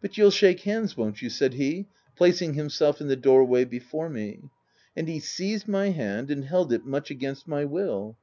[0.00, 4.08] "But you'll shake hands, won't you?" said he, placing himself in the door way before
[4.08, 4.44] me.
[4.96, 8.16] And he seized my hand, and held it much against my will.